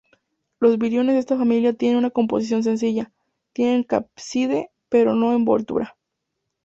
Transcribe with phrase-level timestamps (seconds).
[0.59, 3.11] Los viriones de esta familia tienen una composición sencilla:
[3.53, 5.95] tienen cápside pero no envoltura.